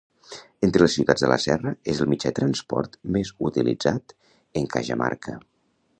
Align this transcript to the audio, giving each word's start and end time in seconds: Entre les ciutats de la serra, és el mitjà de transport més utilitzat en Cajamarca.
Entre 0.67 0.83
les 0.85 0.95
ciutats 0.99 1.25
de 1.25 1.29
la 1.31 1.37
serra, 1.43 1.73
és 1.93 2.01
el 2.05 2.09
mitjà 2.13 2.31
de 2.31 2.37
transport 2.41 2.97
més 3.19 3.35
utilitzat 3.51 4.17
en 4.63 4.71
Cajamarca. 4.77 5.41